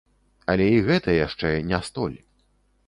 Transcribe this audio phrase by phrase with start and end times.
[0.53, 2.19] Але і гэта яшчэ не столь.